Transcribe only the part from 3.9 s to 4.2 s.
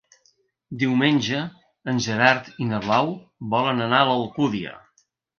a